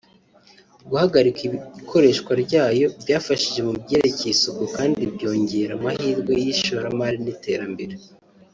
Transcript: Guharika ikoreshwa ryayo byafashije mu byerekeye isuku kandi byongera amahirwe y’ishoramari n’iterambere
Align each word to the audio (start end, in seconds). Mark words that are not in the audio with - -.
Guharika 0.89 1.39
ikoreshwa 1.81 2.31
ryayo 2.43 2.87
byafashije 3.01 3.59
mu 3.67 3.73
byerekeye 3.81 4.31
isuku 4.35 4.63
kandi 4.77 5.01
byongera 5.13 5.71
amahirwe 5.79 6.31
y’ishoramari 6.45 7.17
n’iterambere 7.23 7.95